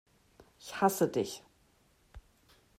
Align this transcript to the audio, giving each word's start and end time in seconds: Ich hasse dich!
Ich 0.59 0.81
hasse 0.81 1.07
dich! 1.11 1.43